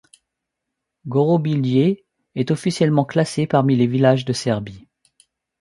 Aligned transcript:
Gorobilje 1.05 1.99
est 2.33 2.49
officiellement 2.49 3.05
classé 3.05 3.45
parmi 3.45 3.75
les 3.75 3.85
villages 3.85 4.25
de 4.25 4.33
Serbie. 4.33 4.87